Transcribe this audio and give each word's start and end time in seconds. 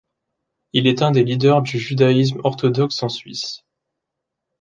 Il 0.73 0.87
est 0.87 1.03
un 1.03 1.11
des 1.11 1.23
leaders 1.23 1.61
du 1.61 1.77
Judaïsme 1.77 2.41
orthodoxe 2.43 3.03
en 3.03 3.07
Suisse. 3.09 3.61